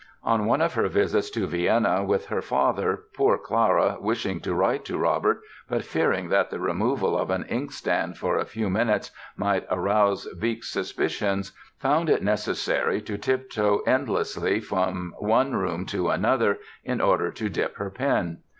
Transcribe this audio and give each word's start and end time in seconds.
On 0.23 0.47
one 0.47 0.61
of 0.63 0.73
her 0.73 0.87
visits 0.87 1.29
to 1.29 1.45
Vienna 1.45 2.03
with 2.03 2.25
her 2.25 2.41
father 2.41 3.03
poor 3.13 3.37
Clara, 3.37 3.97
wishing 4.01 4.39
to 4.39 4.55
write 4.55 4.83
to 4.85 4.97
Robert 4.97 5.41
but 5.69 5.85
fearing 5.85 6.29
that 6.29 6.49
the 6.49 6.59
removal 6.59 7.15
of 7.15 7.29
an 7.29 7.43
inkstand 7.47 8.17
for 8.17 8.35
a 8.35 8.43
few 8.45 8.67
minutes 8.67 9.11
might 9.37 9.67
arouse 9.69 10.27
Wieck's 10.41 10.69
suspicions, 10.71 11.51
found 11.77 12.09
it 12.09 12.23
necessary 12.23 12.99
to 13.01 13.15
tiptoe 13.15 13.81
endlessly 13.81 14.59
from 14.59 15.13
one 15.19 15.53
room 15.55 15.85
to 15.85 16.09
another 16.09 16.57
in 16.83 16.99
order 16.99 17.29
to 17.33 17.47
dip 17.47 17.75
her 17.77 17.91
pen. 17.91 18.39